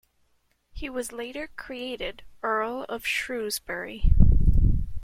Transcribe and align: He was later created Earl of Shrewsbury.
He 0.71 0.89
was 0.89 1.11
later 1.11 1.47
created 1.55 2.23
Earl 2.41 2.85
of 2.89 3.05
Shrewsbury. 3.05 4.15